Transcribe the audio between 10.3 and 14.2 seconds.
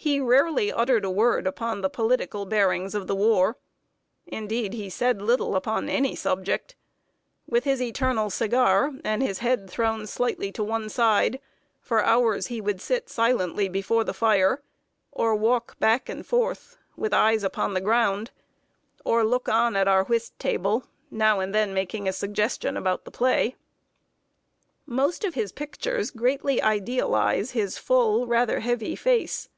to one side, for hours he would sit silently before the